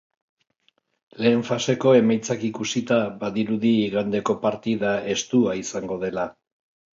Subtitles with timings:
[1.25, 6.27] Lehen faseko emaitzak ikusita, badirudi igandeko partida estua izango dela.